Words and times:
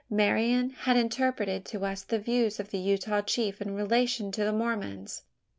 Marian 0.09 0.71
had 0.71 0.97
interpreted 0.97 1.63
to 1.65 1.85
us 1.85 2.01
the 2.01 2.17
views 2.17 2.59
of 2.59 2.71
the 2.71 2.79
Utah 2.79 3.21
chief 3.21 3.61
in 3.61 3.75
relation 3.75 4.31
to 4.31 4.43
the 4.43 4.51
Mormons. 4.51 5.21